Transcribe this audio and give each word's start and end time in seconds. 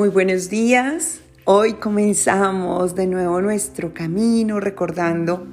Muy 0.00 0.08
buenos 0.08 0.48
días. 0.48 1.20
Hoy 1.44 1.74
comenzamos 1.74 2.94
de 2.94 3.06
nuevo 3.06 3.42
nuestro 3.42 3.92
camino 3.92 4.58
recordando 4.58 5.46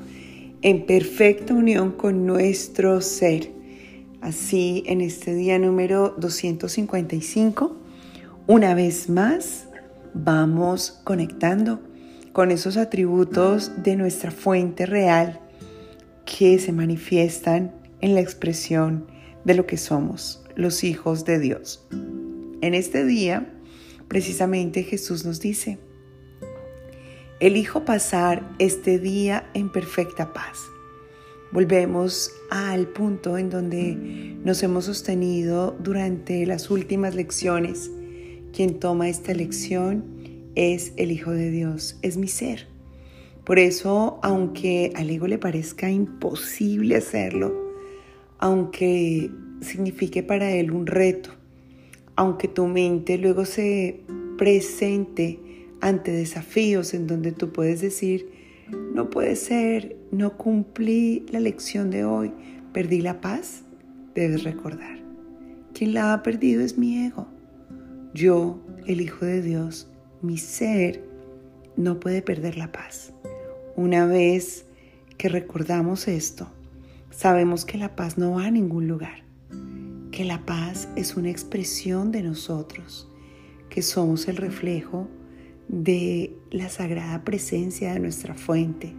en 0.62 0.86
perfecta 0.86 1.54
unión 1.54 1.92
con 1.92 2.26
nuestro 2.26 3.02
ser. 3.02 3.52
Así 4.22 4.86
en 4.86 5.02
este 5.02 5.36
día 5.36 5.60
número 5.60 6.16
255, 6.18 7.76
una 8.48 8.74
vez 8.74 9.10
más 9.10 9.68
vamos 10.14 11.02
conectando 11.04 11.82
con 12.32 12.50
esos 12.50 12.78
atributos 12.78 13.84
de 13.84 13.98
nuestra 13.98 14.32
fuente 14.32 14.86
real 14.86 15.42
que 16.24 16.58
se 16.58 16.72
manifiestan 16.72 17.76
en 18.00 18.16
la 18.16 18.22
expresión 18.22 19.08
de 19.44 19.56
lo 19.56 19.66
que 19.66 19.76
somos, 19.76 20.42
los 20.56 20.86
hijos 20.86 21.26
de 21.26 21.38
Dios. 21.38 21.86
En 22.62 22.74
este 22.74 23.04
día, 23.04 23.54
precisamente 24.08 24.84
Jesús 24.84 25.26
nos 25.26 25.40
dice, 25.40 25.80
elijo 27.40 27.86
pasar 27.86 28.50
este 28.60 29.00
día 29.00 29.50
en 29.54 29.72
perfecta 29.72 30.34
paz. 30.34 30.60
Volvemos 31.52 32.32
al 32.50 32.88
punto 32.88 33.38
en 33.38 33.50
donde 33.50 33.96
nos 34.44 34.62
hemos 34.64 34.86
sostenido 34.86 35.76
durante 35.80 36.46
las 36.46 36.70
últimas 36.70 37.16
lecciones. 37.16 37.90
Quien 38.52 38.80
toma 38.80 39.08
esta 39.08 39.34
lección 39.34 40.04
es 40.56 40.92
el 40.98 41.12
Hijo 41.12 41.32
de 41.32 41.52
Dios, 41.52 41.98
es 42.02 42.18
mi 42.18 42.28
ser. 42.28 42.68
Por 43.46 43.60
eso, 43.60 44.20
aunque 44.24 44.92
al 44.96 45.10
ego 45.10 45.28
le 45.28 45.38
parezca 45.38 45.90
imposible 45.90 46.98
hacerlo, 46.98 47.56
aunque 48.40 49.32
signifique 49.62 50.22
para 50.22 50.52
él 50.52 50.72
un 50.72 50.86
reto, 50.86 51.37
aunque 52.18 52.48
tu 52.48 52.66
mente 52.66 53.18
luego 53.18 53.46
se 53.46 54.02
presente 54.38 55.40
ante 55.80 56.12
desafíos 56.12 56.94
en 56.94 57.06
donde 57.06 57.32
tú 57.32 57.54
puedes 57.54 57.80
decir, 57.80 58.28
no 58.94 59.10
puede 59.10 59.36
ser, 59.36 59.96
no 60.12 60.36
cumplí 60.36 61.26
la 61.30 61.40
lección 61.40 61.92
de 61.92 62.04
hoy, 62.04 62.34
perdí 62.74 63.02
la 63.02 63.22
paz, 63.22 63.64
debes 64.16 64.44
recordar. 64.44 64.98
Quien 65.74 65.94
la 65.94 66.14
ha 66.14 66.24
perdido 66.24 66.64
es 66.64 66.78
mi 66.78 67.06
ego. 67.06 67.28
Yo, 68.16 68.60
el 68.88 69.00
Hijo 69.00 69.24
de 69.26 69.44
Dios, 69.44 69.88
mi 70.24 70.40
ser, 70.40 71.04
no 71.76 72.00
puede 72.00 72.24
perder 72.24 72.58
la 72.58 72.72
paz. 72.72 73.14
Una 73.76 74.08
vez 74.08 74.66
que 75.20 75.30
recordamos 75.30 76.08
esto, 76.08 76.48
sabemos 77.12 77.64
que 77.64 77.78
la 77.78 77.96
paz 77.96 78.18
no 78.18 78.32
va 78.32 78.46
a 78.46 78.52
ningún 78.52 78.88
lugar 78.88 79.27
que 80.18 80.26
la 80.26 80.48
paz 80.48 80.90
es 80.96 81.16
una 81.16 81.30
expresión 81.30 82.12
de 82.12 82.24
nosotros, 82.24 83.08
que 83.70 83.84
somos 83.84 84.28
el 84.28 84.38
reflejo 84.38 85.08
de 85.68 86.36
la 86.50 86.70
sagrada 86.70 87.24
presencia 87.24 87.94
de 87.94 88.00
nuestra 88.00 88.34
fuente. 88.34 88.96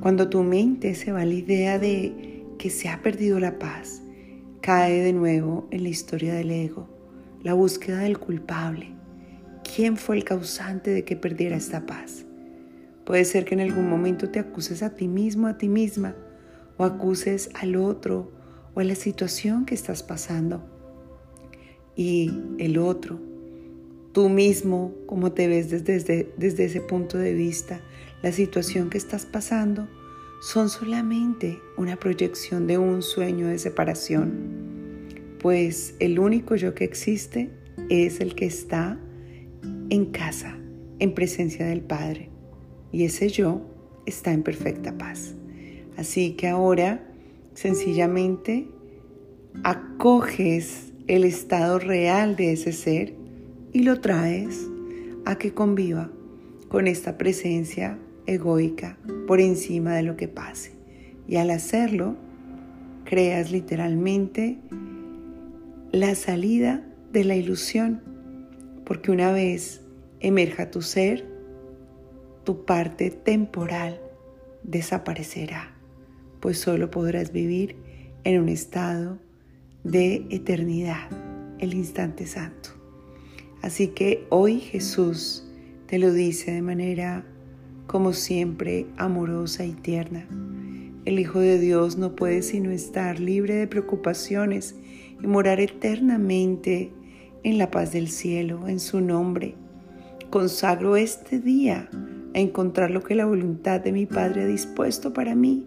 Cuando 0.00 0.28
tu 0.28 0.42
mente 0.42 0.96
se 0.96 1.12
va 1.12 1.20
a 1.20 1.24
la 1.24 1.34
idea 1.34 1.78
de 1.78 2.44
que 2.58 2.70
se 2.70 2.88
ha 2.88 3.02
perdido 3.02 3.38
la 3.38 3.60
paz, 3.60 4.02
cae 4.60 5.00
de 5.00 5.12
nuevo 5.12 5.68
en 5.70 5.84
la 5.84 5.90
historia 5.90 6.34
del 6.34 6.50
ego, 6.50 6.88
la 7.44 7.54
búsqueda 7.54 8.00
del 8.00 8.18
culpable. 8.18 8.88
¿Quién 9.62 9.96
fue 9.96 10.16
el 10.16 10.24
causante 10.24 10.90
de 10.90 11.04
que 11.04 11.14
perdiera 11.14 11.54
esta 11.54 11.86
paz? 11.86 12.24
Puede 13.04 13.24
ser 13.24 13.44
que 13.44 13.54
en 13.54 13.60
algún 13.60 13.88
momento 13.88 14.28
te 14.28 14.40
acuses 14.40 14.82
a 14.82 14.90
ti 14.90 15.06
mismo, 15.06 15.46
a 15.46 15.56
ti 15.56 15.68
misma, 15.68 16.16
o 16.78 16.84
acuses 16.84 17.48
al 17.54 17.76
otro 17.76 18.39
o 18.74 18.80
a 18.80 18.84
la 18.84 18.94
situación 18.94 19.64
que 19.64 19.74
estás 19.74 20.02
pasando. 20.02 20.62
Y 21.96 22.32
el 22.58 22.78
otro, 22.78 23.20
tú 24.12 24.28
mismo, 24.28 24.94
como 25.06 25.32
te 25.32 25.48
ves 25.48 25.70
desde, 25.70 26.32
desde 26.36 26.64
ese 26.64 26.80
punto 26.80 27.18
de 27.18 27.34
vista, 27.34 27.80
la 28.22 28.32
situación 28.32 28.90
que 28.90 28.98
estás 28.98 29.26
pasando, 29.26 29.88
son 30.40 30.70
solamente 30.70 31.60
una 31.76 31.96
proyección 31.96 32.66
de 32.66 32.78
un 32.78 33.02
sueño 33.02 33.48
de 33.48 33.58
separación. 33.58 35.06
Pues 35.38 35.94
el 36.00 36.18
único 36.18 36.56
yo 36.56 36.74
que 36.74 36.84
existe 36.84 37.50
es 37.88 38.20
el 38.20 38.34
que 38.34 38.46
está 38.46 38.98
en 39.90 40.06
casa, 40.06 40.58
en 40.98 41.14
presencia 41.14 41.66
del 41.66 41.82
Padre. 41.82 42.30
Y 42.92 43.04
ese 43.04 43.28
yo 43.28 43.60
está 44.06 44.32
en 44.32 44.42
perfecta 44.42 44.96
paz. 44.96 45.34
Así 45.96 46.32
que 46.32 46.48
ahora 46.48 47.09
Sencillamente 47.60 48.68
acoges 49.64 50.94
el 51.08 51.24
estado 51.24 51.78
real 51.78 52.34
de 52.34 52.52
ese 52.52 52.72
ser 52.72 53.12
y 53.74 53.82
lo 53.82 54.00
traes 54.00 54.66
a 55.26 55.36
que 55.36 55.52
conviva 55.52 56.10
con 56.68 56.86
esta 56.86 57.18
presencia 57.18 57.98
egoica 58.24 58.96
por 59.26 59.42
encima 59.42 59.94
de 59.94 60.04
lo 60.04 60.16
que 60.16 60.26
pase. 60.26 60.72
Y 61.28 61.36
al 61.36 61.50
hacerlo, 61.50 62.16
creas 63.04 63.52
literalmente 63.52 64.56
la 65.92 66.14
salida 66.14 66.82
de 67.12 67.24
la 67.24 67.36
ilusión, 67.36 68.00
porque 68.86 69.10
una 69.10 69.32
vez 69.32 69.82
emerja 70.20 70.70
tu 70.70 70.80
ser, 70.80 71.28
tu 72.42 72.64
parte 72.64 73.10
temporal 73.10 74.00
desaparecerá 74.62 75.76
pues 76.40 76.58
solo 76.58 76.90
podrás 76.90 77.32
vivir 77.32 77.76
en 78.24 78.40
un 78.40 78.48
estado 78.48 79.18
de 79.84 80.26
eternidad, 80.30 81.08
el 81.58 81.74
instante 81.74 82.26
santo. 82.26 82.70
Así 83.62 83.88
que 83.88 84.26
hoy 84.30 84.60
Jesús 84.60 85.46
te 85.86 85.98
lo 85.98 86.12
dice 86.12 86.52
de 86.52 86.62
manera, 86.62 87.26
como 87.86 88.12
siempre, 88.12 88.86
amorosa 88.96 89.64
y 89.64 89.72
tierna. 89.72 90.26
El 91.04 91.18
Hijo 91.18 91.40
de 91.40 91.58
Dios 91.58 91.96
no 91.98 92.14
puede 92.14 92.42
sino 92.42 92.70
estar 92.70 93.20
libre 93.20 93.54
de 93.54 93.66
preocupaciones 93.66 94.76
y 95.22 95.26
morar 95.26 95.60
eternamente 95.60 96.92
en 97.42 97.58
la 97.58 97.70
paz 97.70 97.92
del 97.92 98.08
cielo, 98.08 98.68
en 98.68 98.80
su 98.80 99.00
nombre. 99.00 99.54
Consagro 100.30 100.96
este 100.96 101.40
día 101.40 101.90
a 102.34 102.38
encontrar 102.38 102.90
lo 102.90 103.02
que 103.02 103.14
la 103.14 103.24
voluntad 103.24 103.80
de 103.80 103.92
mi 103.92 104.06
Padre 104.06 104.42
ha 104.42 104.46
dispuesto 104.46 105.12
para 105.12 105.34
mí 105.34 105.66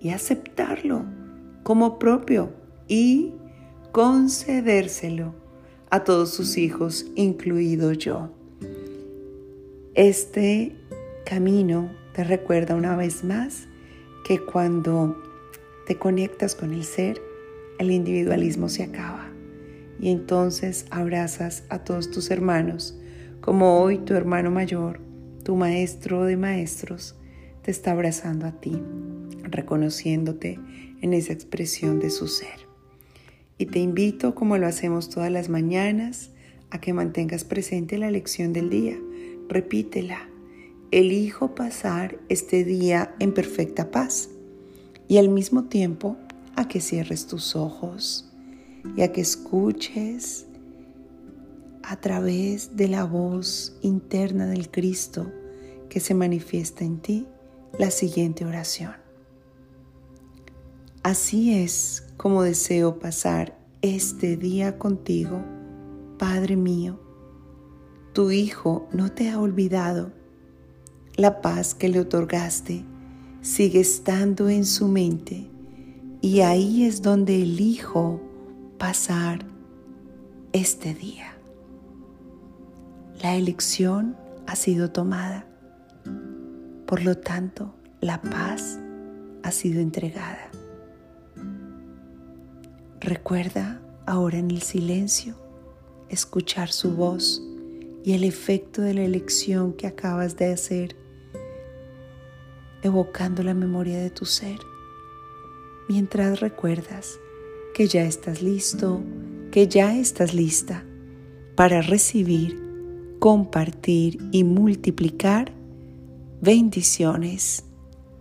y 0.00 0.10
aceptarlo 0.10 1.04
como 1.62 1.98
propio 1.98 2.52
y 2.88 3.34
concedérselo 3.92 5.34
a 5.90 6.04
todos 6.04 6.30
sus 6.30 6.56
hijos, 6.56 7.06
incluido 7.14 7.92
yo. 7.92 8.30
Este 9.94 10.76
camino 11.26 11.90
te 12.14 12.24
recuerda 12.24 12.74
una 12.74 12.96
vez 12.96 13.24
más 13.24 13.68
que 14.24 14.40
cuando 14.40 15.16
te 15.86 15.96
conectas 15.98 16.54
con 16.54 16.72
el 16.72 16.84
ser, 16.84 17.20
el 17.78 17.90
individualismo 17.90 18.68
se 18.68 18.84
acaba 18.84 19.28
y 20.00 20.10
entonces 20.10 20.86
abrazas 20.90 21.64
a 21.68 21.80
todos 21.84 22.10
tus 22.10 22.30
hermanos, 22.30 22.98
como 23.40 23.80
hoy 23.80 23.98
tu 23.98 24.14
hermano 24.14 24.50
mayor, 24.50 25.00
tu 25.44 25.56
maestro 25.56 26.24
de 26.24 26.36
maestros, 26.36 27.16
te 27.62 27.70
está 27.70 27.92
abrazando 27.92 28.46
a 28.46 28.52
ti 28.52 28.80
reconociéndote 29.50 30.58
en 31.00 31.14
esa 31.14 31.32
expresión 31.32 31.98
de 31.98 32.10
su 32.10 32.28
ser. 32.28 32.68
Y 33.58 33.66
te 33.66 33.78
invito, 33.78 34.34
como 34.34 34.56
lo 34.56 34.66
hacemos 34.66 35.10
todas 35.10 35.30
las 35.30 35.48
mañanas, 35.48 36.30
a 36.70 36.80
que 36.80 36.92
mantengas 36.92 37.44
presente 37.44 37.98
la 37.98 38.10
lección 38.10 38.52
del 38.52 38.70
día. 38.70 38.98
Repítela. 39.48 40.28
Elijo 40.90 41.54
pasar 41.54 42.18
este 42.28 42.64
día 42.64 43.14
en 43.18 43.32
perfecta 43.32 43.90
paz 43.90 44.28
y 45.08 45.18
al 45.18 45.28
mismo 45.28 45.64
tiempo 45.64 46.16
a 46.56 46.68
que 46.68 46.80
cierres 46.80 47.26
tus 47.26 47.54
ojos 47.54 48.32
y 48.96 49.02
a 49.02 49.12
que 49.12 49.20
escuches 49.20 50.46
a 51.82 51.96
través 51.96 52.76
de 52.76 52.88
la 52.88 53.04
voz 53.04 53.76
interna 53.82 54.46
del 54.46 54.70
Cristo 54.70 55.30
que 55.88 56.00
se 56.00 56.14
manifiesta 56.14 56.84
en 56.84 56.98
ti 56.98 57.26
la 57.78 57.90
siguiente 57.90 58.44
oración. 58.44 58.99
Así 61.02 61.54
es 61.54 62.06
como 62.18 62.42
deseo 62.42 62.98
pasar 62.98 63.58
este 63.80 64.36
día 64.36 64.76
contigo, 64.76 65.42
Padre 66.18 66.56
mío. 66.56 67.00
Tu 68.12 68.30
Hijo 68.32 68.86
no 68.92 69.10
te 69.10 69.30
ha 69.30 69.40
olvidado. 69.40 70.12
La 71.16 71.40
paz 71.40 71.74
que 71.74 71.88
le 71.88 72.00
otorgaste 72.00 72.84
sigue 73.40 73.80
estando 73.80 74.50
en 74.50 74.66
su 74.66 74.88
mente 74.88 75.48
y 76.20 76.40
ahí 76.40 76.84
es 76.84 77.00
donde 77.00 77.42
elijo 77.42 78.20
pasar 78.76 79.46
este 80.52 80.92
día. 80.92 81.32
La 83.22 83.36
elección 83.36 84.18
ha 84.46 84.54
sido 84.54 84.90
tomada. 84.90 85.46
Por 86.86 87.02
lo 87.02 87.16
tanto, 87.16 87.74
la 88.02 88.20
paz 88.20 88.78
ha 89.42 89.50
sido 89.50 89.80
entregada. 89.80 90.50
Recuerda 93.00 93.80
ahora 94.06 94.36
en 94.36 94.50
el 94.50 94.60
silencio 94.60 95.34
escuchar 96.10 96.70
su 96.70 96.94
voz 96.94 97.42
y 98.04 98.12
el 98.12 98.24
efecto 98.24 98.82
de 98.82 98.92
la 98.92 99.02
elección 99.02 99.72
que 99.72 99.86
acabas 99.86 100.36
de 100.36 100.52
hacer, 100.52 100.96
evocando 102.82 103.42
la 103.42 103.54
memoria 103.54 103.98
de 103.98 104.10
tu 104.10 104.26
ser, 104.26 104.58
mientras 105.88 106.40
recuerdas 106.40 107.18
que 107.72 107.88
ya 107.88 108.02
estás 108.02 108.42
listo, 108.42 109.00
que 109.50 109.66
ya 109.66 109.96
estás 109.96 110.34
lista 110.34 110.84
para 111.56 111.80
recibir, 111.80 112.62
compartir 113.18 114.18
y 114.30 114.44
multiplicar 114.44 115.52
bendiciones 116.42 117.64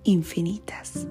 infinitas. 0.05 1.05